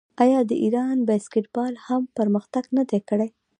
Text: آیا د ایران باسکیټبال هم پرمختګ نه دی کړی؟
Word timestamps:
آیا 0.23 0.39
د 0.49 0.51
ایران 0.63 0.97
باسکیټبال 1.07 1.73
هم 1.85 2.01
پرمختګ 2.17 2.63
نه 2.77 2.83
دی 2.89 2.99
کړی؟ 3.09 3.29